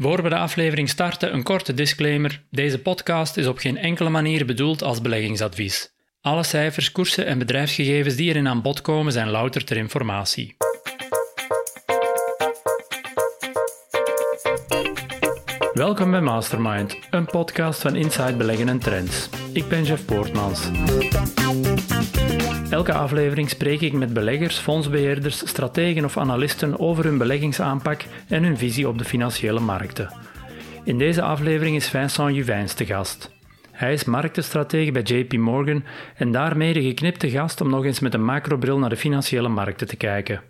[0.00, 2.42] Voor we de aflevering starten, een korte disclaimer.
[2.50, 5.92] Deze podcast is op geen enkele manier bedoeld als beleggingsadvies.
[6.20, 10.56] Alle cijfers, koersen en bedrijfsgegevens die erin aan bod komen zijn louter ter informatie.
[15.72, 19.28] Welkom bij Mastermind, een podcast van Inside Beleggen en Trends.
[19.52, 20.68] Ik ben Jeff Poortmans.
[22.70, 28.58] Elke aflevering spreek ik met beleggers, fondsbeheerders, strategen of analisten over hun beleggingsaanpak en hun
[28.58, 30.12] visie op de financiële markten.
[30.84, 33.30] In deze aflevering is Vincent Juvijns te gast.
[33.70, 35.84] Hij is marktenstratege bij JP Morgan
[36.16, 39.86] en daarmee de geknipte gast om nog eens met een macrobril naar de financiële markten
[39.86, 40.42] te kijken.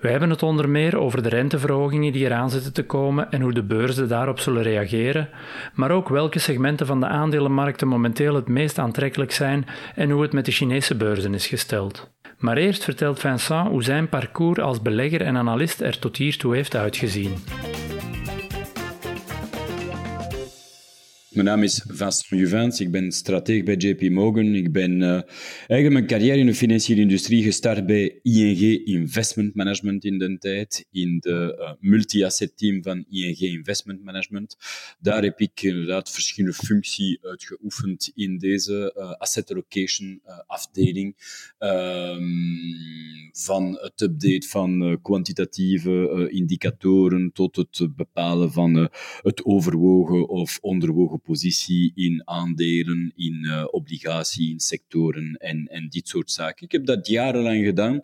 [0.00, 3.52] We hebben het onder meer over de renteverhogingen die eraan zitten te komen en hoe
[3.52, 5.28] de beurzen daarop zullen reageren,
[5.74, 10.32] maar ook welke segmenten van de aandelenmarkten momenteel het meest aantrekkelijk zijn en hoe het
[10.32, 12.10] met de Chinese beurzen is gesteld.
[12.38, 16.76] Maar eerst vertelt Vincent hoe zijn parcours als belegger en analist er tot hiertoe heeft
[16.76, 17.34] uitgezien.
[21.36, 24.54] Mijn naam is Vincent Juvens, ik ben strateeg bij JP Morgan.
[24.54, 25.20] Ik ben uh,
[25.66, 30.86] eigenlijk mijn carrière in de financiële industrie gestart bij ING Investment Management in de tijd,
[30.90, 34.56] in de uh, multi-asset team van ING Investment Management.
[34.98, 41.16] Daar heb ik inderdaad verschillende functies uitgeoefend in deze uh, asset allocation afdeling.
[41.58, 42.54] Um,
[43.32, 48.90] van het update van kwantitatieve indicatoren tot het bepalen van
[49.22, 56.08] het overwogen of onderwogen positie in aandelen, in uh, obligatie, in sectoren en, en dit
[56.08, 56.64] soort zaken.
[56.64, 58.02] Ik heb dat jarenlang gedaan, uh,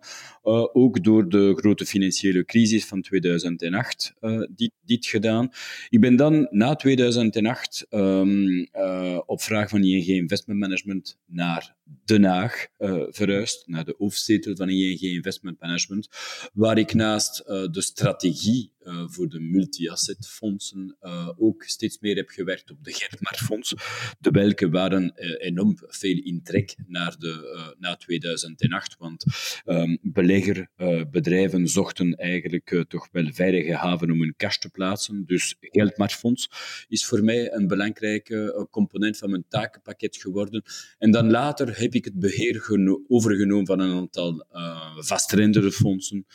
[0.72, 5.50] ook door de grote financiële crisis van 2008 uh, eh, dit, dit gedaan.
[5.88, 8.68] Ik ben dan na 2008 um,
[9.26, 12.66] op vraag van ING Investment Management naar Den Haag
[13.08, 16.08] verhuisd, naar de hoofdzetel van ING Investment Management,
[16.52, 22.28] waar ik naast de strategie uh, voor de multi-asset fondsen uh, ook steeds meer heb
[22.28, 23.74] gewerkt op de Gertmar-fonds,
[24.20, 29.24] de welke waren uh, enorm veel in trek naar de, na 2008, want
[29.64, 35.24] um, beleggerbedrijven zochten eigenlijk toch wel veilige haven om hun cash te plaatsen.
[35.26, 36.50] Dus Geldmarktfonds
[36.88, 40.62] is voor mij een belangrijke component van mijn takenpakket geworden.
[40.98, 42.66] En dan later heb ik het beheer
[43.08, 44.46] overgenomen van een aantal
[44.98, 46.26] vastrendere fondsen,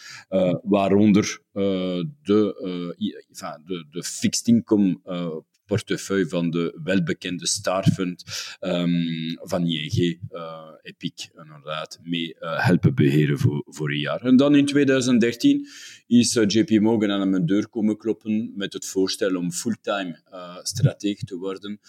[0.63, 2.95] waaronder de de,
[3.41, 5.35] uh, de, de fixed income uh,
[5.65, 8.23] portefeuille van de welbekende Starfund
[8.59, 14.21] um, van ING uh, ik inderdaad mee helpen beheren voor, voor een jaar.
[14.21, 15.67] En dan in 2013
[16.07, 20.21] is JP Morgan aan mijn deur komen kloppen met het voorstel om fulltime
[20.61, 21.79] strateeg te worden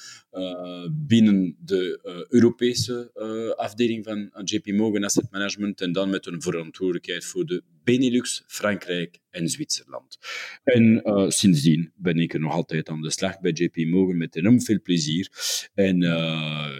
[0.90, 1.98] binnen de
[2.28, 3.10] Europese
[3.56, 9.18] afdeling van JP Morgan Asset Management en dan met een verantwoordelijkheid voor de Benelux, Frankrijk
[9.30, 10.18] en Zwitserland.
[10.64, 14.62] En sindsdien ben ik er nog altijd aan de slag bij JP Morgan met enorm
[14.62, 15.30] veel plezier.
[15.74, 16.02] En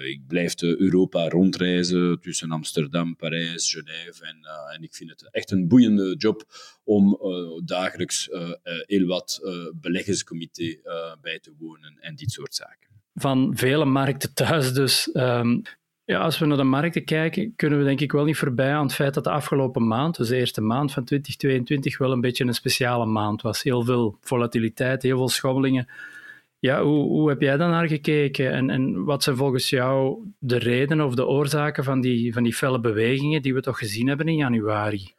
[0.05, 4.39] ik blijf Europa rondreizen tussen Amsterdam, Parijs, Genève en,
[4.75, 6.45] en ik vind het echt een boeiende job
[6.85, 9.41] om uh, dagelijks uh, heel wat
[9.75, 10.81] beleggerscomité
[11.21, 12.89] bij te wonen en dit soort zaken.
[13.15, 15.11] Van vele markten thuis dus.
[15.15, 15.63] Um,
[16.09, 18.83] ja, als we naar de markten kijken, kunnen we denk ik wel niet voorbij aan
[18.83, 22.45] het feit dat de afgelopen maand, dus de eerste maand van 2022, wel een beetje
[22.45, 23.63] een speciale maand was.
[23.63, 25.89] Heel veel volatiliteit, heel veel schommelingen.
[26.59, 28.53] Ja, hoe, hoe heb jij daar naar gekeken?
[28.53, 32.55] En, en wat zijn volgens jou de redenen of de oorzaken van die, van die
[32.55, 35.13] felle bewegingen die we toch gezien hebben in januari?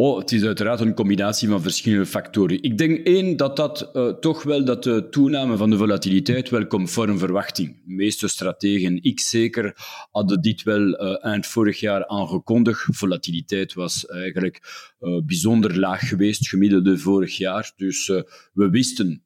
[0.00, 2.62] Oh, het is uiteraard een combinatie van verschillende factoren.
[2.62, 6.66] Ik denk één dat dat uh, toch wel dat de toename van de volatiliteit wel
[6.66, 7.68] conform verwachting.
[7.84, 9.76] De meeste strategen, ik zeker,
[10.10, 12.86] hadden dit wel uh, eind vorig jaar aangekondigd.
[12.90, 14.60] Volatiliteit was eigenlijk
[15.00, 17.72] uh, bijzonder laag geweest, gemiddelde vorig jaar.
[17.76, 18.06] Dus
[18.52, 19.22] we wisten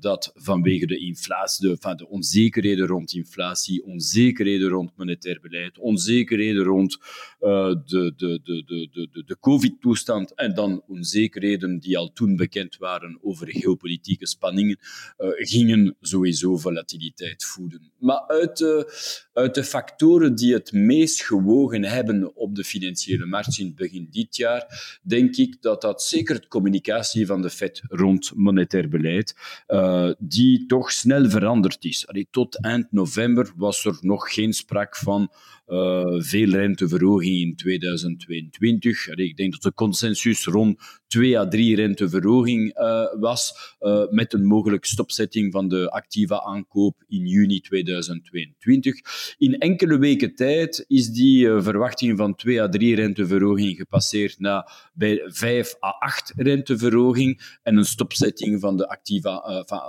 [0.00, 6.98] dat vanwege de inflatie, van de onzekerheden rond inflatie, onzekerheden rond monetair beleid, onzekerheden rond
[7.38, 13.18] de, de, de, de, de, de COVID-toestand en dan onzekerheden die al toen bekend waren
[13.22, 14.78] over geopolitieke spanningen,
[15.18, 17.92] uh, gingen sowieso volatiliteit voeden.
[17.98, 18.92] Maar uit de,
[19.32, 24.36] uit de factoren die het meest gewogen hebben op de financiële markt in begin dit
[24.36, 29.34] jaar, denk ik dat dat zeker de communicatie van de Fed rond monetair beleid,
[29.68, 32.06] uh, die toch snel veranderd is.
[32.30, 35.32] Tot eind november was er nog geen sprake van
[35.66, 39.10] uh, veel renteverhoging in 2022.
[39.10, 44.32] Allee, ik denk dat de consensus rond 2 à 3 renteverhoging uh, was, uh, met
[44.32, 49.00] een mogelijke stopzetting van de activa aankoop in juni 2022.
[49.38, 54.90] In enkele weken tijd is die uh, verwachting van 2 à 3 renteverhoging gepasseerd naar
[54.94, 59.80] bij 5 à 8 renteverhoging en een stopzetting van de activa, van,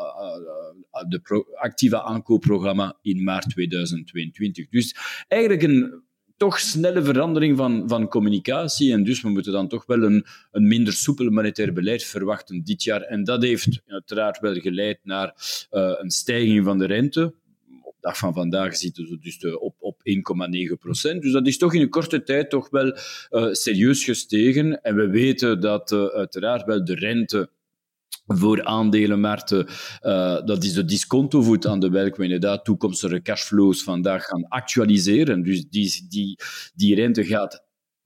[1.08, 4.70] de activa aankoopprogramma in maart 2022.
[4.70, 4.96] Dus
[5.28, 6.06] eigenlijk een
[6.38, 8.92] toch snelle verandering van, van communicatie.
[8.92, 12.84] En dus we moeten dan toch wel een, een minder soepel monetair beleid verwachten dit
[12.84, 13.02] jaar.
[13.02, 15.34] En dat heeft uiteraard wel geleid naar
[15.72, 17.34] uh, een stijging van de rente.
[17.82, 20.02] Op dag van vandaag zitten we dus op, op
[20.70, 21.22] 1,9 procent.
[21.22, 24.82] Dus dat is toch in een korte tijd toch wel uh, serieus gestegen.
[24.82, 27.50] En we weten dat uh, uiteraard wel de rente
[28.28, 29.68] voor aandelenmarkten.
[30.02, 35.44] Uh, dat is de discontovoet aan de welke we inderdaad toekomstige cashflows vandaag gaan actualiseren.
[35.44, 36.40] Dus die, die,
[36.76, 37.66] die rente gaat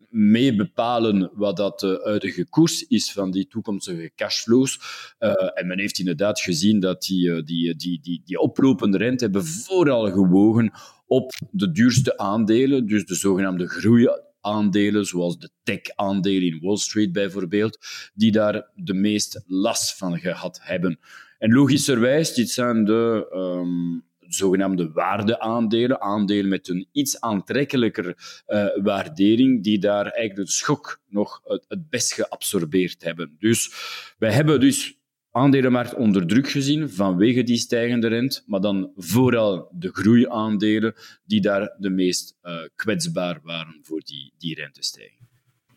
[0.09, 4.79] mee bepalen wat dat de huidige koers is van die toekomstige cashflows.
[5.19, 9.45] Uh, en men heeft inderdaad gezien dat die, die, die, die, die oplopende rente hebben
[9.45, 10.71] vooral gewogen
[11.05, 14.07] op de duurste aandelen, dus de zogenaamde groei
[14.41, 17.77] aandelen, zoals de tech-aandelen in Wall Street bijvoorbeeld,
[18.13, 20.99] die daar de meest last van gehad hebben.
[21.37, 28.15] En logischerwijs, dit zijn de um, zogenaamde waardeaandelen, aandelen met een iets aantrekkelijker
[28.47, 33.35] uh, waardering, die daar eigenlijk de schok nog het, het best geabsorbeerd hebben.
[33.39, 33.73] Dus
[34.17, 34.99] wij hebben dus
[35.31, 40.93] aandelenmarkt onder druk gezien vanwege die stijgende rente, maar dan vooral de groeiaandelen
[41.25, 45.19] die daar de meest uh, kwetsbaar waren voor die, die rentestijging.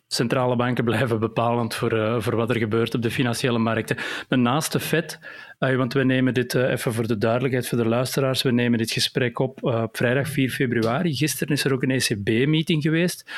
[0.07, 3.97] Centrale banken blijven bepalend voor, uh, voor wat er gebeurt op de financiële markten.
[4.29, 5.19] Maar naast de FED,
[5.59, 8.91] uh, want we nemen dit even voor de duidelijkheid voor de luisteraars, we nemen dit
[8.91, 11.15] gesprek op op vrijdag 4 februari.
[11.15, 13.31] Gisteren is er ook een ECB-meeting geweest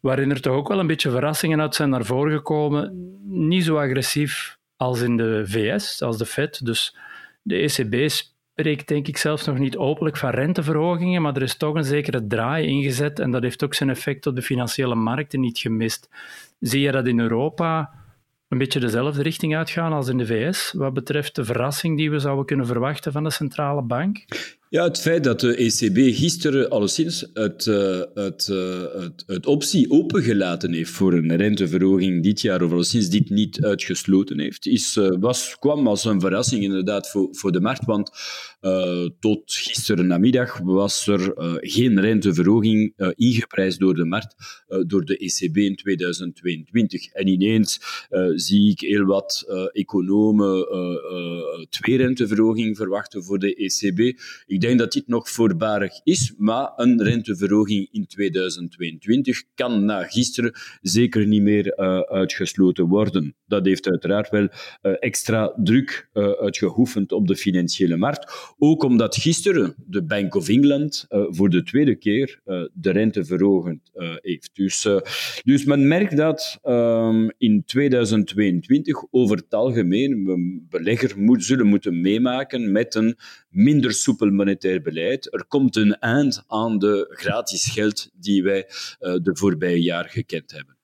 [0.00, 3.18] waarin er toch ook wel een beetje verrassingen uit zijn naar voren gekomen.
[3.26, 6.64] Niet zo agressief als in de VS, als de Fed.
[6.64, 6.96] Dus
[7.42, 11.74] de ECB spreekt denk ik zelfs nog niet openlijk van renteverhogingen, maar er is toch
[11.74, 15.58] een zekere draai ingezet en dat heeft ook zijn effect op de financiële markten niet
[15.58, 16.08] gemist.
[16.60, 17.90] Zie je dat in Europa
[18.48, 22.18] een beetje dezelfde richting uitgaan als in de VS, wat betreft de verrassing die we
[22.18, 24.24] zouden kunnen verwachten van de centrale bank?
[24.72, 29.90] Ja, het feit dat de ECB gisteren alleszins het, uh, het, uh, het, het, optie
[29.90, 35.16] opengelaten heeft voor een renteverhoging dit jaar, of alleszins dit niet uitgesloten heeft, is, uh,
[35.20, 37.84] was, kwam als een verrassing inderdaad voor, voor de markt.
[37.84, 38.10] Want
[39.20, 44.34] tot gisteren namiddag was er geen renteverhoging ingeprijsd door de markt,
[44.86, 47.12] door de ECB in 2022.
[47.12, 47.80] En ineens
[48.34, 50.66] zie ik heel wat economen
[51.68, 54.18] twee renteverhogingen verwachten voor de ECB.
[54.60, 60.52] Ik denk dat dit nog voorbarig is, maar een renteverhoging in 2022 kan na gisteren
[60.82, 63.34] zeker niet meer uh, uitgesloten worden.
[63.46, 68.54] Dat heeft uiteraard wel uh, extra druk uh, uitgeoefend op de financiële markt.
[68.58, 72.40] Ook omdat gisteren de Bank of England voor de tweede keer
[72.72, 73.90] de rente verhoogd
[74.20, 74.50] heeft.
[74.52, 74.88] Dus,
[75.42, 82.00] dus men merkt dat um, in 2022 over het algemeen een belegger moet, zullen moeten
[82.00, 83.16] meemaken met een
[83.48, 85.34] minder soepel beleid.
[85.34, 90.50] Er komt een eind aan de gratis geld die wij uh, de voorbije jaar gekend
[90.50, 90.78] hebben.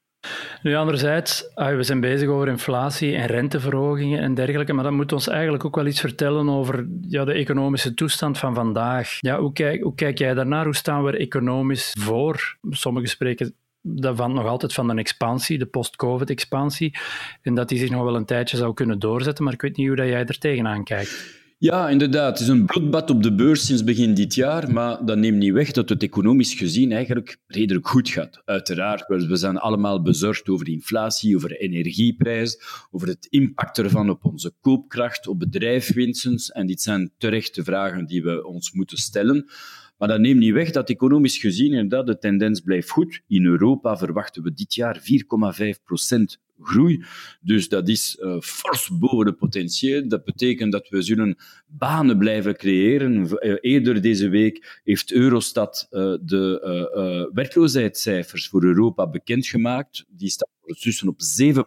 [0.62, 5.12] Nu, anderzijds, ah, we zijn bezig over inflatie en renteverhogingen en dergelijke, maar dat moet
[5.12, 9.18] ons eigenlijk ook wel iets vertellen over ja, de economische toestand van vandaag.
[9.20, 10.64] Ja, hoe, kijk, kijk jij daarnaar?
[10.64, 12.56] Hoe staan we er economisch voor?
[12.70, 16.98] Sommigen spreken daarvan nog altijd van een expansie, de post-COVID-expansie,
[17.42, 19.86] en dat die zich nog wel een tijdje zou kunnen doorzetten, maar ik weet niet
[19.86, 21.44] hoe dat jij er tegenaan kijkt.
[21.58, 22.38] Ja, inderdaad.
[22.38, 25.52] Het is een bloedbad op de beurs sinds begin dit jaar, maar dat neemt niet
[25.52, 28.42] weg dat het economisch gezien eigenlijk redelijk goed gaat.
[28.44, 32.60] Uiteraard, we zijn allemaal bezorgd over inflatie, over energieprijs,
[32.90, 36.36] over het impact ervan op onze koopkracht, op bedrijfswinsten.
[36.36, 39.50] En dit zijn terechte vragen die we ons moeten stellen.
[39.98, 43.22] Maar dat neemt niet weg dat economisch gezien inderdaad de tendens blijft goed.
[43.26, 47.04] In Europa verwachten we dit jaar 4,5 procent groei.
[47.40, 50.08] Dus dat is uh, fors boven het potentieel.
[50.08, 51.36] Dat betekent dat we zullen
[51.66, 53.14] banen blijven creëren.
[53.14, 60.04] Uh, eerder deze week heeft Eurostat uh, de werkloosheidscijfers voor Europa bekendgemaakt.
[60.08, 61.58] Die staan tussen op 7%.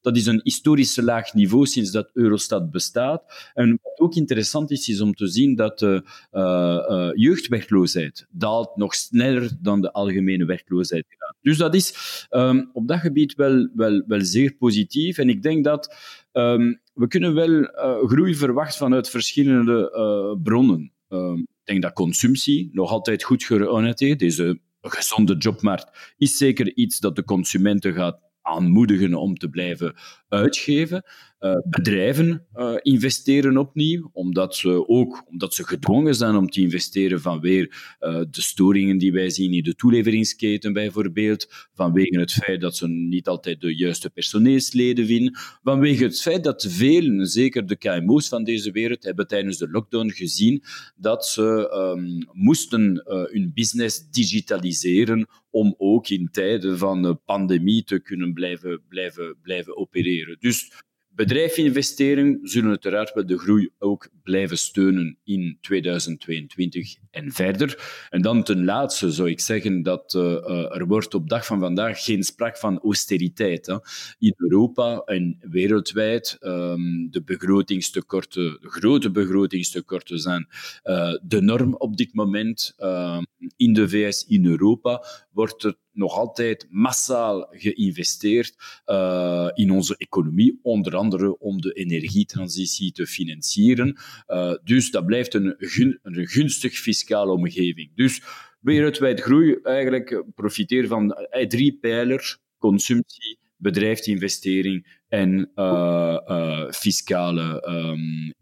[0.00, 3.50] Dat is een historisch laag niveau sinds dat Eurostat bestaat.
[3.54, 6.42] En wat ook interessant is, is om te zien dat de uh,
[6.90, 11.06] uh, jeugdwerkloosheid daalt nog sneller dan de algemene werkloosheid.
[11.40, 11.94] Dus dat is
[12.30, 15.18] um, op dat gebied wel, wel, wel zeer positief.
[15.18, 15.96] En ik denk dat
[16.32, 20.92] um, we kunnen wel uh, groei verwachten vanuit verschillende bronnen.
[21.08, 24.42] Um, ik denk dat consumptie nog altijd goed georiënteerd is.
[24.90, 29.94] Gezonde jobmarkt is zeker iets dat de consumenten gaat aanmoedigen om te blijven
[30.28, 31.04] uitgeven.
[31.40, 37.20] Uh, bedrijven uh, investeren opnieuw, omdat ze ook omdat ze gedwongen zijn om te investeren
[37.20, 42.76] vanwege uh, de storingen die wij zien in de toeleveringsketen bijvoorbeeld, vanwege het feit dat
[42.76, 48.28] ze niet altijd de juiste personeelsleden vinden, vanwege het feit dat velen, zeker de KMO's
[48.28, 50.62] van deze wereld, hebben tijdens de lockdown gezien
[50.96, 58.32] dat ze um, moesten hun business digitaliseren om ook in tijden van pandemie te kunnen
[58.32, 60.36] blijven, blijven, blijven opereren.
[60.40, 60.70] Dus
[61.18, 68.06] Bedrijfinvesteringen zullen uiteraard wel de groei ook blijven steunen in 2022 en verder.
[68.10, 72.04] En dan ten laatste zou ik zeggen dat uh, er wordt op dag van vandaag
[72.04, 73.66] geen sprake van austeriteit.
[73.66, 73.76] Hè.
[74.18, 80.46] In Europa en wereldwijd um, de begrotingstekorten, de grote begrotingstekorten zijn
[80.84, 82.74] uh, de norm op dit moment.
[82.78, 83.20] Uh,
[83.56, 88.54] in de VS, in Europa, wordt er nog altijd massaal geïnvesteerd
[88.86, 93.98] uh, in onze economie, onder andere om de energietransitie te financieren.
[94.26, 95.54] Uh, dus dat blijft een,
[96.02, 97.94] een gunstig fiscale omgeving.
[97.94, 98.22] Dus
[98.60, 108.34] wereldwijd groei eigenlijk profiteert van uh, drie pijlers, consumptie, bedrijfsinvestering en uh, fiscale um,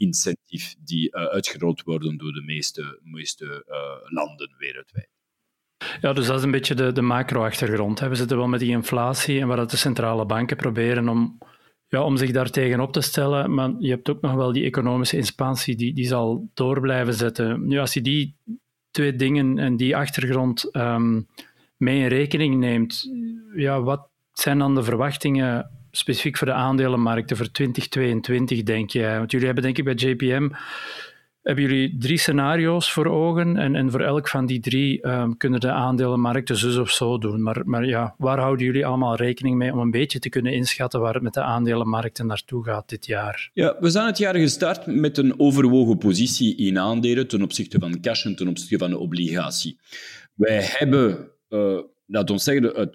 [0.85, 3.65] die uitgerold worden door de meeste, meeste
[4.09, 5.15] landen wereldwijd.
[6.00, 8.00] Ja, dus dat is een beetje de, de macro-achtergrond.
[8.00, 11.38] We zitten wel met die inflatie en waar dat de centrale banken proberen om,
[11.88, 13.54] ja, om zich daar tegenop te stellen.
[13.54, 17.66] Maar je hebt ook nog wel die economische expansie, die, die zal door blijven zetten.
[17.66, 18.37] Nu, als je die
[18.90, 21.26] twee dingen en die achtergrond um,
[21.76, 23.11] mee in rekening neemt,
[23.54, 29.18] ja, wat zijn dan de verwachtingen specifiek voor de aandelenmarkten voor 2022, denk jij?
[29.18, 30.49] Want jullie hebben denk ik bij JPM
[31.47, 35.61] hebben jullie drie scenario's voor ogen en, en voor elk van die drie um, kunnen
[35.61, 37.43] de aandelenmarkten zus of zo doen.
[37.43, 41.00] Maar, maar ja, waar houden jullie allemaal rekening mee om een beetje te kunnen inschatten
[41.00, 43.50] waar het met de aandelenmarkten naartoe gaat dit jaar?
[43.53, 48.00] Ja, we zijn het jaar gestart met een overwogen positie in aandelen ten opzichte van
[48.00, 49.79] cash en ten opzichte van de obligatie.
[50.35, 51.31] Wij hebben...
[51.49, 52.91] Uh, laat ons zeggen,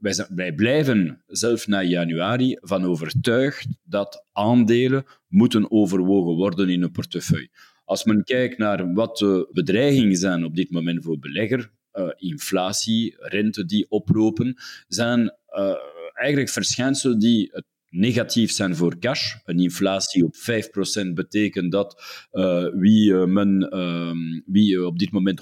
[0.00, 6.90] zijn, wij, blijven zelf na januari van overtuigd dat aandelen moeten overwogen worden in een
[6.90, 7.50] portefeuille.
[7.86, 13.14] Als men kijkt naar wat de bedreigingen zijn op dit moment voor belegger, uh, inflatie,
[13.18, 14.56] rente die oplopen,
[14.88, 15.74] zijn uh,
[16.12, 17.52] eigenlijk verschijnselen die
[17.88, 19.34] negatief zijn voor cash.
[19.44, 22.02] Een inflatie op 5% betekent dat
[22.32, 23.68] uh, wie, men,
[24.46, 25.40] wie op dit moment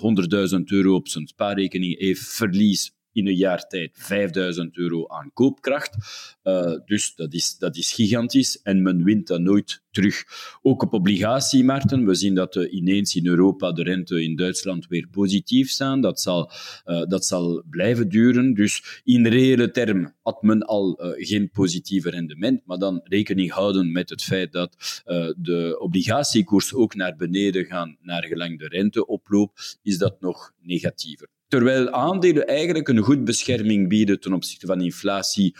[0.57, 5.97] 100.000 euro op zijn spaarrekening heeft, verlies in een jaar tijd 5000 euro aan koopkracht.
[6.44, 10.25] Uh, dus dat is, dat is gigantisch en men wint dat nooit terug.
[10.62, 12.06] Ook op obligatiemarkten.
[12.06, 16.00] We zien dat uh, ineens in Europa de rente in Duitsland weer positief zijn.
[16.00, 16.50] Dat zal,
[16.87, 18.54] uh, dat zal blijven duren.
[18.54, 24.11] Dus in reële term had men al geen positieve rendement, maar dan rekening houden met
[24.11, 25.02] het feit dat
[25.37, 31.34] de obligatiekoers ook naar beneden gaan naar gelang de rente oploopt, is dat nog negatiever.
[31.49, 35.55] Terwijl aandelen eigenlijk een goed bescherming bieden ten opzichte van inflatie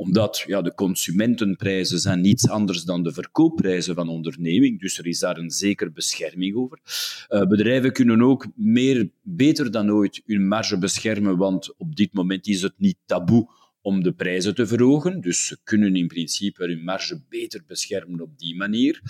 [0.00, 4.80] omdat ja, de consumentenprijzen zijn niets anders dan de verkoopprijzen van onderneming.
[4.80, 6.78] Dus er is daar een zeker bescherming over.
[7.28, 12.46] Uh, bedrijven kunnen ook meer, beter dan ooit hun marge beschermen, want op dit moment
[12.46, 13.48] is het niet taboe
[13.82, 15.20] om de prijzen te verhogen.
[15.20, 19.00] Dus ze kunnen in principe hun marge beter beschermen op die manier.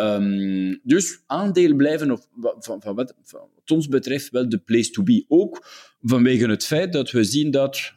[0.00, 2.28] Um, dus aandelen blijven, of,
[2.58, 5.24] van, van, wat, van, ons betreft, wel de place to be.
[5.28, 5.66] Ook
[6.06, 7.92] vanwege het feit dat we zien dat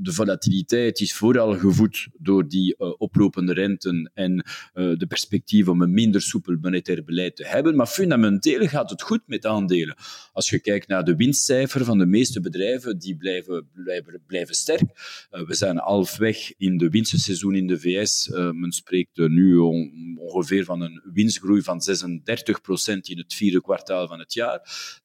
[0.00, 5.82] de volatiliteit is vooral gevoed door die uh, oplopende renten en uh, de perspectief om
[5.82, 7.76] een minder soepel monetair beleid te hebben.
[7.76, 9.96] Maar fundamenteel gaat het goed met aandelen.
[10.32, 14.82] Als je kijkt naar de winstcijfer van de meeste bedrijven, die blijven, blijven, blijven sterk.
[15.30, 18.28] Uh, we zijn halfweg in de winstenseizoen in de VS.
[18.52, 24.18] men spreekt nu on, ongeveer van een winstgroei van 36% in het vierde kwartaal van
[24.18, 24.60] het jaar.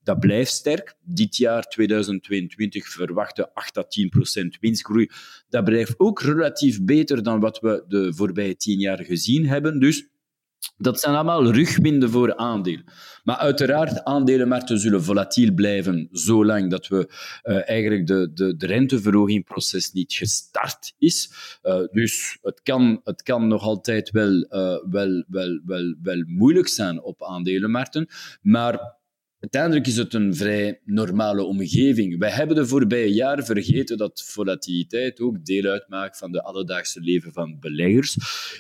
[0.08, 0.96] Dat blijft sterk.
[1.02, 5.10] Dit jaar, 2022, verwachten 8 à 10% winstgroei.
[5.50, 9.80] Dat blijft ook relatief beter dan wat we de voorbije tien jaar gezien hebben.
[9.80, 10.08] Dus
[10.78, 12.84] dat zijn allemaal rugwinden voor aandelen.
[13.24, 17.10] Maar uiteraard, aandelenmarkten zullen volatiel blijven zolang dat we
[17.44, 21.32] uh, eigenlijk de, de, de renteverhogingproces niet gestart is.
[21.64, 26.68] Uh, dus het kan, het kan nog altijd wel, uh, wel, wel, wel, wel moeilijk
[26.68, 28.08] zijn op aandelenmarkten.
[28.42, 28.96] Maar
[29.40, 32.20] Uiteindelijk is het een vrij normale omgeving.
[32.20, 37.34] Wij hebben de voorbije jaren vergeten dat volatiliteit ook deel uitmaakt van de alledaagse leven
[37.34, 38.18] van beleggers.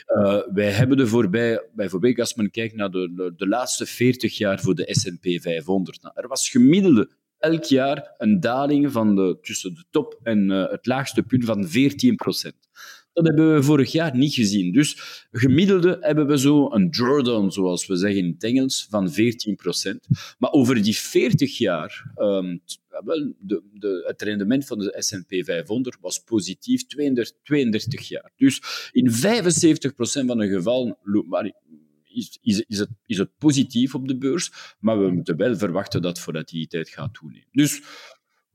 [0.07, 4.59] Uh, wij hebben de voorbije, bijvoorbeeld als men kijkt naar de, de, laatste 40 jaar
[4.59, 9.73] voor de S&P 500, nou, er was gemiddelde elk jaar een daling van de, tussen
[9.73, 12.55] de top en uh, het laagste punt van 14 procent.
[13.17, 14.71] Dat hebben we vorig jaar niet gezien.
[14.71, 14.97] Dus
[15.31, 19.13] gemiddelde hebben we zo een drawdown, zoals we zeggen in het Engels, van 14%.
[20.37, 22.61] Maar over die 40 jaar, um,
[23.39, 28.31] de, de, het rendement van de S&P 500 was positief 32, 32 jaar.
[28.35, 29.15] Dus in 75%
[30.25, 30.97] van de gevallen
[32.03, 36.01] is, is, is, het, is het positief op de beurs, maar we moeten wel verwachten
[36.01, 37.47] dat volatiliteit gaat toenemen.
[37.51, 37.81] Dus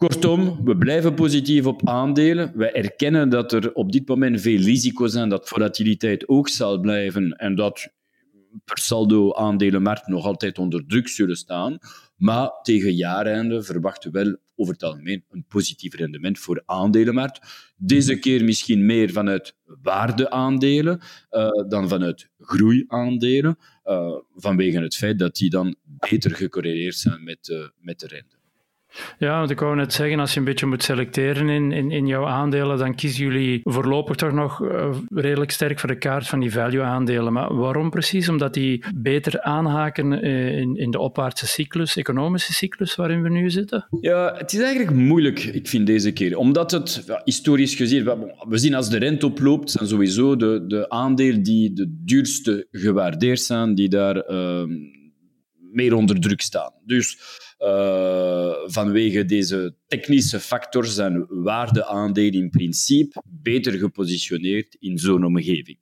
[0.03, 2.53] Kortom, we blijven positief op aandelen.
[2.55, 7.33] We erkennen dat er op dit moment veel risico's zijn, dat volatiliteit ook zal blijven
[7.33, 7.89] en dat
[8.65, 11.79] per saldo aandelenmarkt nog altijd onder druk zullen staan.
[12.17, 17.41] Maar tegen jaareinde verwachten we wel over het algemeen een positief rendement voor aandelenmarkt.
[17.77, 25.37] Deze keer misschien meer vanuit waardeaandelen uh, dan vanuit groeiaandelen, uh, vanwege het feit dat
[25.37, 28.41] die dan beter gecorreleerd zijn met, uh, met de rente.
[29.19, 32.07] Ja, want ik wou net zeggen, als je een beetje moet selecteren in, in, in
[32.07, 36.41] jouw aandelen, dan kiezen jullie voorlopig toch nog uh, redelijk sterk voor de kaart van
[36.41, 37.33] die value-aandelen.
[37.33, 38.29] Maar waarom precies?
[38.29, 43.51] Omdat die beter aanhaken uh, in, in de opwaartse cyclus, economische cyclus waarin we nu
[43.51, 43.87] zitten?
[44.01, 46.37] Ja, het is eigenlijk moeilijk, ik vind deze keer.
[46.37, 48.05] Omdat het, historisch gezien,
[48.49, 53.41] we zien als de rente oploopt, zijn sowieso de, de aandelen die de duurste gewaardeerd
[53.41, 54.63] zijn, die daar uh,
[55.73, 56.73] meer onder druk staan.
[56.85, 57.19] Dus
[57.59, 65.79] uh, vanwege deze technische factor zijn waardeaandelen in principe beter gepositioneerd in zo'n omgeving.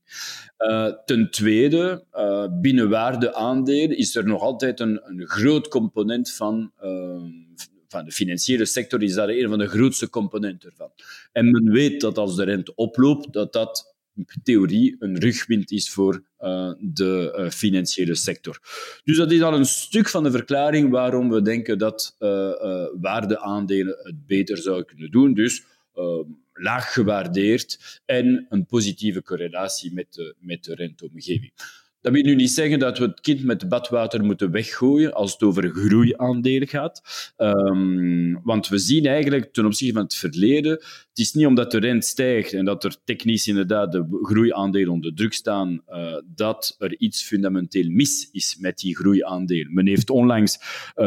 [0.59, 6.73] Uh, ten tweede, uh, binnen waardeaandelen is er nog altijd een, een groot component van
[7.93, 10.91] van de financiële sector is daar een van de grootste componenten ervan.
[11.33, 13.95] En men weet dat als de rente oploopt, dat dat
[14.43, 18.61] theorie een rugwind is voor uh, de uh, financiële sector.
[19.05, 22.29] Dus dat is al een stuk van de verklaring waarom we denken dat uh,
[23.01, 25.35] waardeaandelen het beter zouden kunnen doen.
[25.35, 25.65] Dus
[26.53, 31.53] laag gewaardeerd en een positieve correlatie met de, met de renteomgeving.
[32.01, 35.43] Dat wil nu niet zeggen dat we het kind met badwater moeten weggooien als het
[35.43, 37.03] over groeiaandelen gaat.
[37.37, 41.79] Um, want we zien eigenlijk ten opzichte van het verleden, het is niet omdat de
[41.79, 46.99] rente stijgt en dat er technisch inderdaad de groeiaandelen onder druk staan, uh, dat er
[46.99, 49.75] iets fundamenteel mis is met die groeiaandelen.
[49.75, 50.59] Men heeft onlangs
[50.97, 51.05] uh,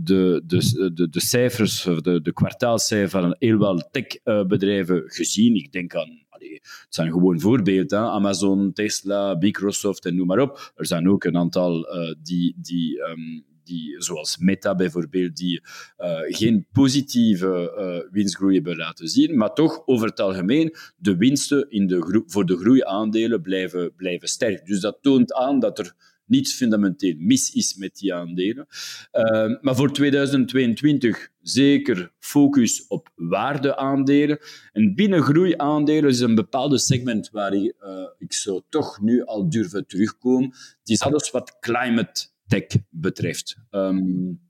[0.00, 5.54] de, de, de, de cijfers, de, de kwartaalcijfers van heel wel techbedrijven gezien.
[5.54, 6.21] Ik denk aan
[6.60, 7.98] het zijn gewoon voorbeelden.
[7.98, 10.72] Amazon, Tesla, Microsoft en noem maar op.
[10.76, 15.60] Er zijn ook een aantal uh, die, die, um, die, zoals Meta bijvoorbeeld, die
[15.98, 21.70] uh, geen positieve uh, winstgroei hebben laten zien, maar toch over het algemeen de winsten
[21.70, 24.66] in de voor de groeiaandelen blijven, blijven sterk.
[24.66, 25.94] Dus dat toont aan dat er
[26.32, 28.66] niets fundamenteel mis is met die aandelen.
[29.12, 34.38] Uh, maar voor 2022 zeker focus op waardeaandelen.
[34.72, 39.50] En binnen groeiaandelen is een bepaalde segment waar ik, uh, ik zou toch nu al
[39.50, 40.50] durven terugkomen.
[40.78, 43.56] Het is alles wat climate tech betreft.
[43.70, 44.40] Um,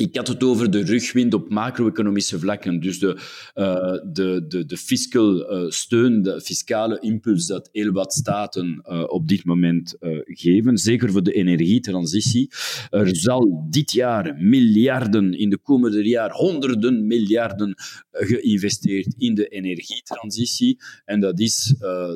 [0.00, 2.80] ik had het over de rugwind op macro-economische vlakken.
[2.80, 3.06] Dus de,
[3.54, 9.04] uh, de, de, de fiscal uh, steun, de fiscale impuls dat heel wat staten uh,
[9.06, 10.78] op dit moment geven.
[10.78, 12.50] Zeker voor de energietransitie.
[12.90, 17.74] Er zal dit jaar miljarden, in de komende jaar honderden miljarden
[18.10, 20.78] geïnvesteerd in de energietransitie.
[21.04, 21.74] En dat is,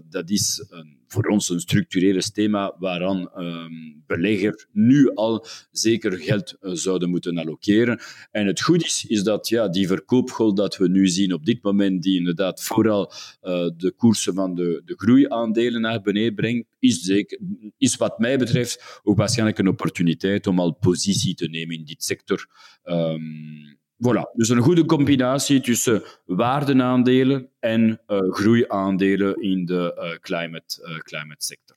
[0.09, 6.57] dat is een voor ons een structureel thema waaraan um, beleggers nu al zeker geld
[6.61, 8.01] uh, zouden moeten allokeren.
[8.31, 11.63] En het goed is, is dat ja, die verkoopgolf dat we nu zien op dit
[11.63, 13.13] moment, die inderdaad vooral
[13.43, 17.39] uh, de koersen van de, de groeiaandelen naar beneden brengt, is, zeker,
[17.79, 22.05] is wat mij betreft ook waarschijnlijk een opportuniteit om al positie te nemen in dit
[22.05, 22.47] sector.
[22.85, 30.89] Um, Voilà, dus een goede combinatie tussen waardenaandelen en uh, groeiaandelen in de uh, climate,
[30.89, 31.77] uh, climate sector.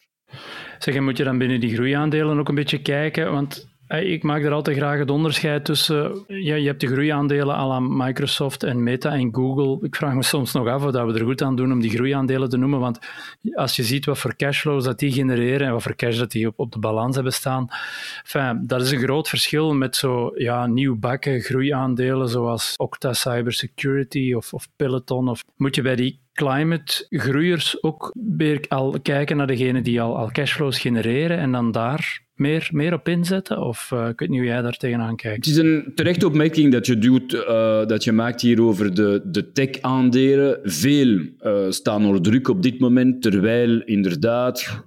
[0.79, 3.31] Zeg, moet je dan binnen die groeiaandelen ook een beetje kijken?
[3.31, 6.23] Want ik maak er altijd graag het onderscheid tussen.
[6.28, 9.86] Ja, je hebt de groeiaandelen à Microsoft en Meta en Google.
[9.86, 11.89] Ik vraag me soms nog af of dat we er goed aan doen om die
[11.89, 12.80] groeiaandelen te noemen.
[12.80, 13.00] Want
[13.54, 16.47] als je ziet wat voor cashflows dat die genereren en wat voor cash dat die
[16.47, 17.67] op, op de balans hebben staan,
[18.23, 20.69] enfin, dat is een groot verschil met zo ja,
[21.23, 25.30] groeiaandelen zoals Okta Cybersecurity of, of Peloton.
[25.30, 30.17] Of moet je bij die climate groeiers ook weer al kijken naar degene die al,
[30.17, 33.62] al cashflows genereren en dan daar meer, meer op inzetten?
[33.62, 35.45] Of uh, ik weet niet hoe jij daar tegenaan kijkt.
[35.45, 39.21] Het is een terechte opmerking dat je, doet, uh, dat je maakt hier over de,
[39.26, 40.60] de tech-aandelen.
[40.63, 44.86] Veel uh, staan onder druk op dit moment, terwijl inderdaad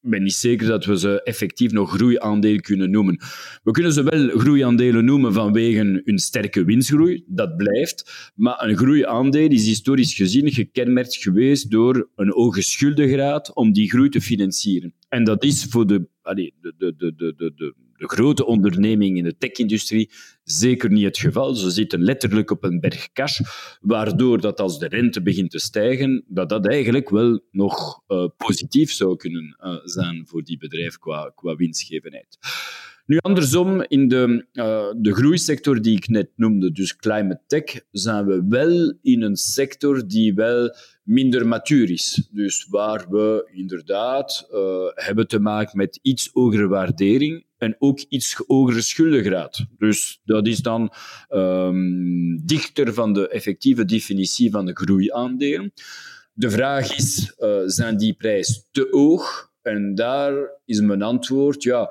[0.00, 3.20] ben niet zeker dat we ze effectief nog groeiaandelen kunnen noemen.
[3.62, 8.30] We kunnen ze wel groeiaandelen noemen vanwege hun sterke winstgroei, dat blijft.
[8.34, 14.08] Maar een groeiaandeel is historisch gezien gekenmerkt geweest door een hoge schuldengraad om die groei
[14.08, 14.94] te financieren.
[15.08, 19.36] En dat is voor de, de, de, de, de, de de grote ondernemingen in de
[19.36, 20.10] tech-industrie
[20.44, 21.54] zeker niet het geval.
[21.54, 23.40] Ze zitten letterlijk op een berg cash,
[23.80, 28.92] waardoor dat als de rente begint te stijgen, dat dat eigenlijk wel nog uh, positief
[28.92, 32.38] zou kunnen uh, zijn voor die bedrijf qua, qua winstgevendheid.
[33.08, 38.26] Nu, andersom, in de, uh, de groeisector die ik net noemde, dus climate tech, zijn
[38.26, 42.28] we wel in een sector die wel minder matuur is.
[42.32, 44.58] Dus waar we inderdaad uh,
[44.94, 49.66] hebben te maken met iets hogere waardering en ook iets hogere schuldengraad.
[49.78, 50.92] Dus dat is dan
[51.30, 55.72] um, dichter van de effectieve definitie van de groeiaandelen.
[56.32, 59.52] De vraag is, uh, zijn die prijs te hoog?
[59.62, 61.90] En daar is mijn antwoord, ja,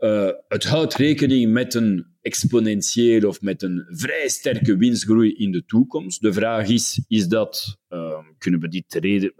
[0.00, 5.64] uh, het houdt rekening met een exponentieel of met een vrij sterke winstgroei in de
[5.64, 6.20] toekomst.
[6.20, 9.34] De vraag is, is dat, uh, kunnen we dit reden,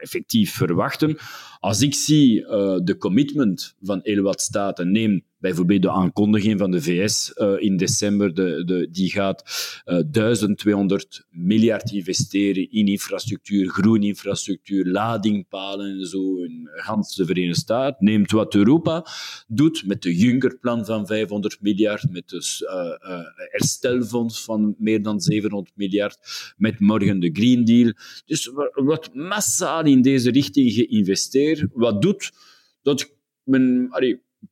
[0.00, 1.16] effectief verwachten?
[1.60, 6.70] Als ik zie uh, de commitment van heel wat staten, neem bijvoorbeeld de aankondiging van
[6.70, 9.42] de VS eh, in december, de, de, die gaat
[9.84, 17.24] uh, eh, 1200 miljard investeren in infrastructuur, groene infrastructuur, ladingpalen en zo in gans de
[17.26, 18.04] Verenigde Staten.
[18.04, 19.06] Neemt wat Europa
[19.46, 23.20] doet met de Juncker-plan van 500 miljard, met het uh,
[23.50, 26.18] herstelfonds van meer dan 700 miljard,
[26.56, 27.92] met morgen de Green Deal.
[28.26, 31.64] Dus wat massaal in deze richting geïnvesteerd.
[31.72, 32.32] Wat doet
[32.82, 33.88] dat men...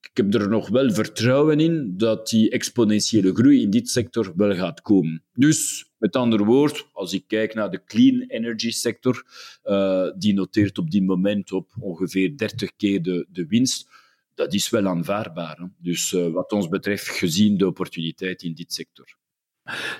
[0.00, 4.54] ik heb er nog wel vertrouwen in dat die exponentiële groei in dit sector wel
[4.54, 5.22] gaat komen.
[5.32, 9.24] Dus, met andere woorden, als ik kijk naar de clean energy sector,
[9.64, 13.88] uh, die noteert op dit moment op ongeveer 30 keer de, de winst,
[14.34, 15.70] dat is wel aanvaardbaar.
[15.78, 19.16] Dus uh, wat ons betreft, gezien de opportuniteit in dit sector.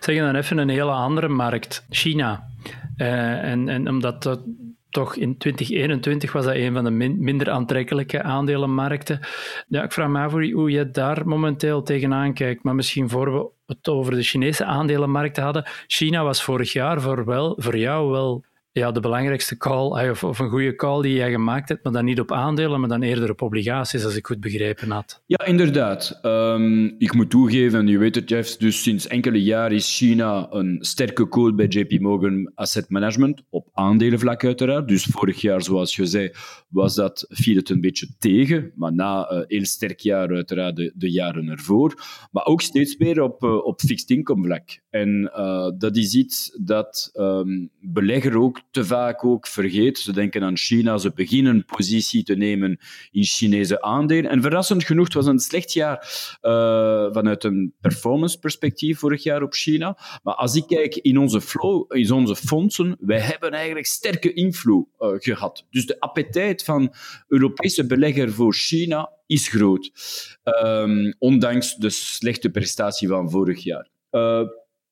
[0.01, 2.49] Zeg dan even een hele andere markt, China.
[2.97, 4.41] Uh, en, en omdat dat
[4.95, 9.21] toch in 2021 was dat een van de minder aantrekkelijke aandelenmarkten.
[9.69, 12.63] Ja, ik vraag me af hoe je daar momenteel tegenaan kijkt.
[12.63, 15.65] Maar misschien voor we het over de Chinese aandelenmarkten hadden.
[15.87, 18.45] China was vorig jaar voor, wel, voor jou wel
[18.81, 22.05] ja, de belangrijkste call, of, of een goede call die jij gemaakt hebt, maar dan
[22.05, 25.23] niet op aandelen, maar dan eerder op obligaties, als ik goed begrepen had.
[25.27, 26.19] Ja, inderdaad.
[26.23, 30.77] Um, ik moet toegeven, je weet het, Jeff, dus sinds enkele jaren is China een
[30.81, 34.89] sterke call bij JP Morgan Asset Management, op aandelenvlak uiteraard.
[34.89, 36.31] Dus vorig jaar, zoals je zei,
[36.69, 40.77] was dat, viel het een beetje tegen, maar na een uh, heel sterk jaar uiteraard
[40.77, 41.95] de, de, jaren ervoor.
[42.31, 44.79] Maar ook steeds meer op, uh, op fixed income vlak.
[44.91, 49.99] En uh, dat is iets dat um, belegger ook te vaak ook vergeet.
[49.99, 52.79] Ze denken aan China, ze beginnen positie te nemen
[53.11, 54.31] in Chinese aandelen.
[54.31, 55.99] En verrassend genoeg, het was een slecht jaar
[56.43, 59.99] uh, vanuit een performance perspectief vorig jaar op China.
[60.23, 64.85] Maar als ik kijk in onze flow, in onze fondsen, wij hebben eigenlijk sterke inflow
[65.01, 65.65] uh, gehad.
[65.71, 66.95] Dus de appetijt van
[67.29, 69.91] Europese belegger voor China is groot.
[70.65, 73.89] Um, ondanks de slechte prestatie van vorig jaar.
[74.11, 74.41] Uh,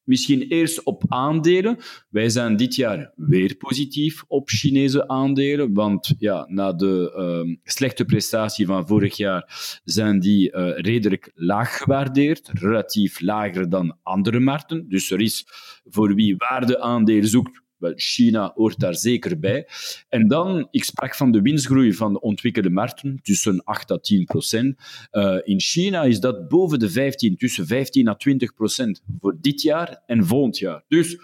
[0.04, 1.78] Misschien eerst op aandelen.
[2.08, 7.12] Wij zijn dit jaar weer positief op Chinese aandelen, want ja, na de
[7.46, 13.98] uh, slechte prestatie van vorig jaar zijn die uh, redelijk laag gewaardeerd, relatief lager dan
[14.02, 14.88] andere markten.
[14.88, 15.46] Dus er is
[15.84, 17.62] voor wie waardeaandelen zoekt,
[17.96, 19.66] China hoort daar zeker bij.
[20.08, 24.24] En dan, ik sprak van de winstgroei van de ontwikkelde markten, tussen 8 à 10
[24.24, 24.76] procent.
[25.12, 29.62] Uh, in China is dat boven de 15, tussen 15 à 20 procent voor dit
[29.62, 30.84] jaar en volgend jaar.
[30.88, 31.18] Dus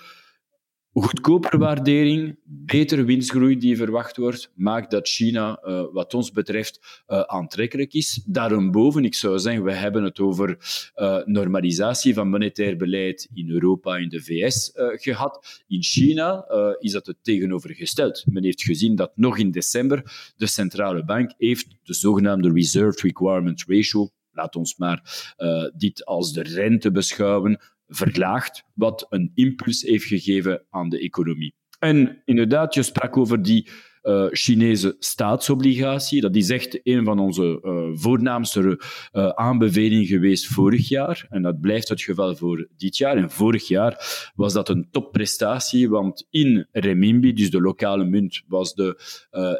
[1.02, 7.20] goedkopere waardering, betere winstgroei die verwacht wordt, maakt dat China, uh, wat ons betreft, uh,
[7.20, 8.22] aantrekkelijk is.
[8.26, 10.58] Daarboven, ik zou zeggen, we hebben het over
[10.96, 15.62] uh, normalisatie van monetair beleid in Europa en de VS gehad.
[15.66, 16.46] In China
[16.78, 18.24] is dat het tegenovergesteld.
[18.26, 23.64] Men heeft gezien dat nog in december de centrale bank heeft de zogenaamde Reserve Requirement
[23.66, 25.26] Ratio laat ons maar
[25.76, 31.55] dit als de rente beschouwen, verlaagd, wat een impuls heeft gegeven aan de economie.
[31.79, 33.68] En inderdaad, je sprak over die
[34.03, 36.20] uh, Chinese staatsobligatie.
[36.20, 41.27] Dat is echt een van onze uh, voornaamste uh, aanbevelingen geweest vorig jaar.
[41.29, 43.16] En dat blijft het geval voor dit jaar.
[43.16, 48.74] En vorig jaar was dat een topprestatie, want in renminbi, dus de lokale munt, was
[48.74, 49.01] de,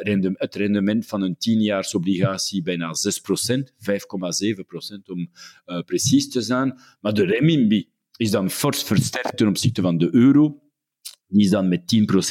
[0.03, 2.93] rendem het rendement van een tienjaarsobligatie bijna
[3.53, 5.31] 6% 5,7% om
[5.85, 6.81] precies te zijn.
[7.01, 10.63] Maar de renminbi is dan fors versterkt ten opzichte van de euro.
[11.31, 11.81] die is dan met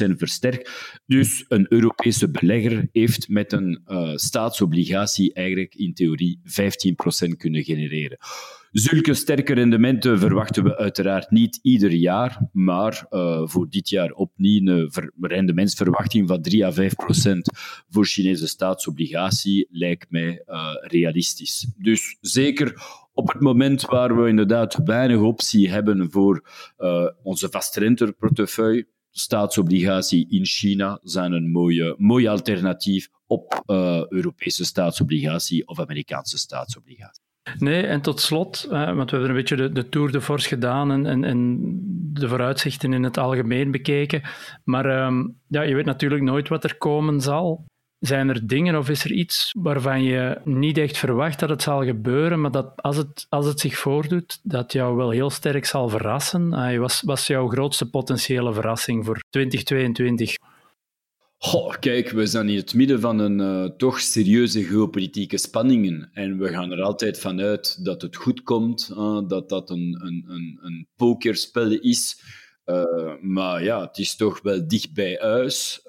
[0.10, 0.72] 10% versterkt.
[1.06, 8.18] Dus een Europese belegger heeft met een uh, staatsobligatie eigenlijk in theorie 15% kunnen genereren.
[8.72, 14.68] Zulke sterke rendementen verwachten we uiteraard niet ieder jaar, maar uh, voor dit jaar opnieuw
[14.68, 17.50] een rendementsverwachting van 3 à 5 procent
[17.90, 21.68] voor Chinese staatsobligatie lijkt mij uh, realistisch.
[21.78, 22.82] Dus zeker
[23.18, 26.42] op het moment waar we inderdaad weinig optie hebben voor
[26.78, 35.68] uh, onze vastrenteportefeuille, staatsobligatie in China zijn een mooie, mooi alternatief op uh, Europese staatsobligatie
[35.68, 37.24] of Amerikaanse staatsobligatie.
[37.58, 40.48] Nee, en tot slot, uh, want we hebben een beetje de, de Tour de Force
[40.48, 41.58] gedaan en, en, en,
[42.14, 44.22] de vooruitzichten in het algemeen bekeken.
[44.64, 47.66] Maar um, ja, je weet natuurlijk nooit wat er komen zal.
[48.00, 51.84] Zijn er dingen of is er iets waarvan je niet echt verwacht dat het zal
[51.84, 55.90] gebeuren, maar dat als het, als het zich voordoet, dat jou wel heel sterk zal
[55.90, 56.54] verrassen?
[56.54, 60.36] Uh, was, was jouw grootste potentiële verrassing voor 2022?
[61.40, 66.10] Oh, kijk, we zijn in het midden van een uh, toch serieuze geopolitieke spanningen.
[66.14, 70.26] En we gaan er altijd vanuit dat het goed komt, uh, dat dat een, een,
[70.28, 72.22] een, een pokerspel is.
[72.68, 75.82] Uh, maar ja, het is toch wel dicht bij huis.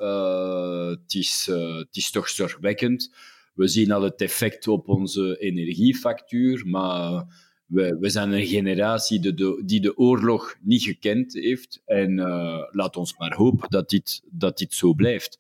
[0.89, 1.47] het, is,
[1.79, 3.15] het is toch zorgwekkend.
[3.55, 7.25] We zien al het effect op onze energiefactuur, maar
[7.67, 11.83] we, we zijn een generatie die de, die de oorlog niet gekend heeft.
[11.87, 12.15] En
[12.71, 15.39] laat ons maar hopen dat dit, dat dit zo blijft.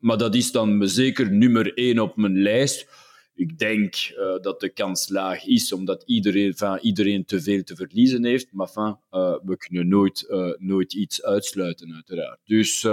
[0.00, 2.86] Maar dat is dan zeker nummer één op mijn lijst.
[3.34, 7.76] Ik denk uh, dat de kans laag is, omdat iedereen, van iedereen te veel te
[7.76, 8.52] verliezen heeft.
[8.52, 12.40] Maar van, uh, we kunnen nooit, uh, nooit iets uitsluiten, uiteraard.
[12.44, 12.86] Dus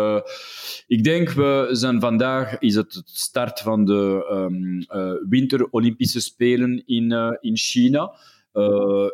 [0.87, 4.85] ik denk, we zijn vandaag is het het start van de um,
[5.29, 8.15] winter-Olympische Spelen in, in China.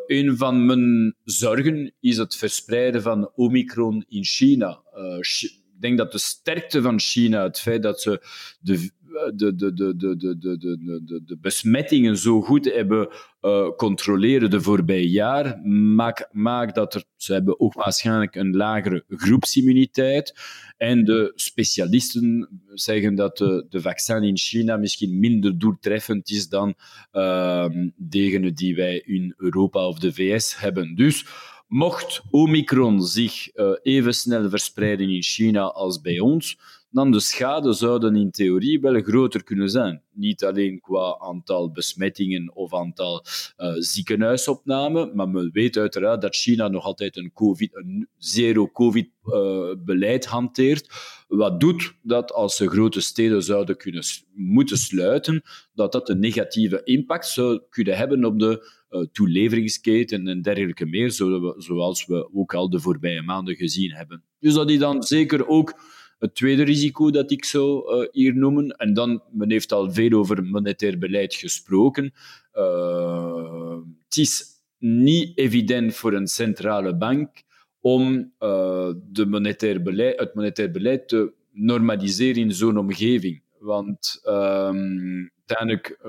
[0.08, 4.82] Een van mijn zorgen is het verspreiden van Omicron in China.
[5.42, 8.22] Ik denk dat de sterkte van China, het feit dat ze
[8.60, 8.90] de
[9.36, 10.58] de, de, de, de, de, de,
[11.06, 13.10] de, de besmettingen zo goed hebben
[13.42, 19.04] uh, controleren de voorbije jaar, maakt maak dat er, ze hebben ook waarschijnlijk een lagere
[19.08, 20.34] groepsimmuniteit.
[20.78, 26.76] En de specialisten zeggen dat de, de vaccin in China misschien minder doeltreffend is dan
[27.14, 30.96] uh, degene die wij in Europa of de VS hebben.
[30.96, 31.26] Dus
[31.68, 36.60] mocht Omicron zich uh, even snel verspreiden in China als bij ons,
[36.96, 40.02] dan de schade zouden in theorie wel groter kunnen zijn.
[40.12, 43.26] Niet alleen qua aantal besmettingen of aantal
[43.58, 43.84] uh,
[45.14, 50.90] maar men weet uiteraard dat China nog altijd een, COVID, een zero-COVID-beleid uh, hanteert.
[51.28, 54.04] Wat doet dat als ze grote steden zouden kunnen
[54.34, 55.42] moeten sluiten,
[55.74, 61.12] dat dat een negatieve impact zou kunnen hebben op de uh, toeleveringsketen en dergelijke meer,
[61.58, 64.24] zoals we ook al de voorbije maanden gezien hebben.
[64.40, 65.74] Dus dat is dan zeker ook
[66.20, 70.12] het tweede risico dat ik zou uh, hier noemen, en dan, men heeft al veel
[70.12, 72.14] over monetair beleid gesproken.
[72.54, 74.44] Uh, het is
[74.78, 77.44] niet evident voor een centrale bank
[77.80, 83.42] om uh, de monetair beleid, het monetair beleid te normaliseren in zo'n omgeving.
[83.60, 86.00] Want um, uiteindelijk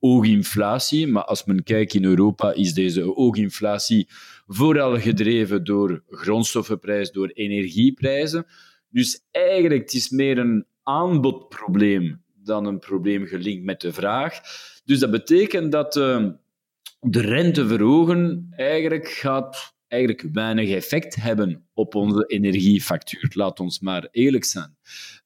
[0.00, 4.08] ooginflatie, maar als men kijkt in Europa is deze ooginflatie
[4.46, 8.46] vooral gedreven door grondstoffenprijs, door energieprijzen.
[8.96, 14.40] Dus eigenlijk het is meer een aanbodprobleem dan een probleem gelinkt met de vraag.
[14.84, 16.26] Dus dat betekent dat uh,
[17.00, 23.30] de rente verhogen eigenlijk gaat eigenlijk weinig effect hebben op onze energiefactuur.
[23.34, 24.76] Laat ons maar eerlijk zijn.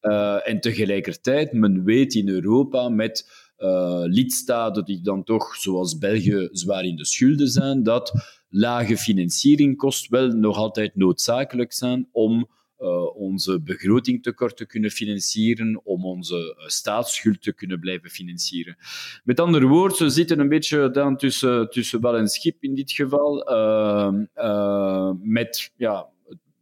[0.03, 6.49] Uh, en tegelijkertijd, men weet in Europa met uh, lidstaten die dan toch, zoals België,
[6.53, 8.13] zwaar in de schulden zijn, dat
[8.49, 12.49] lage financieringkosten wel nog altijd noodzakelijk zijn om
[12.81, 18.77] uh, onze begrotingtekort te kunnen financieren, om onze uh, staatsschuld te kunnen blijven financieren.
[19.25, 22.93] Met andere woorden, ze zitten een beetje dan tussen, tussen wal en schip in dit
[22.93, 26.09] geval, uh, met ja,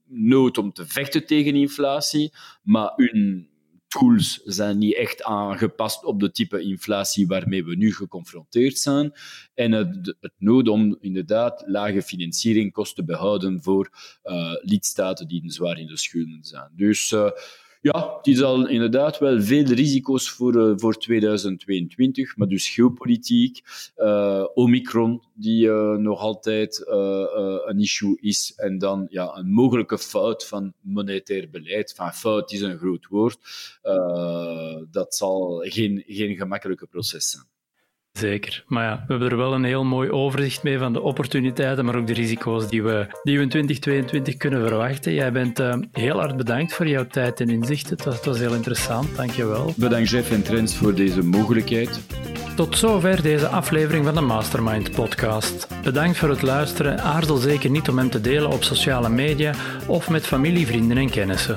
[0.07, 3.49] nood om te vechten tegen inflatie, maar hun
[3.89, 9.13] tools zijn niet echt aangepast op de type inflatie waarmee we nu geconfronteerd zijn.
[9.55, 13.91] En het, het nood om inderdaad lage financieringkosten te behouden voor
[14.25, 16.71] uh, lidstaten die zwaar in de schulden zijn.
[16.77, 17.31] Dus uh,
[17.81, 23.61] ja, het is al inderdaad wel veel risico's voor, uh, voor 2022, maar dus geopolitiek,
[23.97, 26.83] uh, Omicron, die uh, nog altijd
[27.67, 31.95] een issue is, en dan ja, een mogelijke fout van monetair beleid.
[32.13, 33.39] Fout is een groot woord.
[34.91, 37.58] dat zal geen, geen gemakkelijke proces zijn.
[38.19, 38.65] Zeker.
[38.67, 41.97] Maar ja, we hebben er wel een heel mooi overzicht mee van de opportuniteiten, maar
[41.97, 45.15] ook de risico's die we, die we in 2022 kunnen verwachten.
[45.15, 47.97] Jij bent uh, heel hard bedankt voor jouw tijd en inzichten.
[47.97, 49.17] Het was, het was heel interessant.
[49.17, 49.75] Dank je wel.
[49.77, 52.01] Bedankt Jeff en Trends voor deze mogelijkheid.
[52.57, 55.69] Tot zover deze aflevering van de Mastermind podcast.
[55.83, 57.01] Bedankt voor het luisteren.
[57.01, 59.55] Aarzel zeker niet om hem te delen op sociale media
[59.87, 61.57] of met familie, vrienden en kennissen.